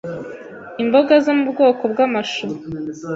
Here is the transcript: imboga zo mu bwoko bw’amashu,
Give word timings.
imboga 0.83 1.13
zo 1.23 1.31
mu 1.37 1.45
bwoko 1.51 1.83
bw’amashu, 1.91 2.45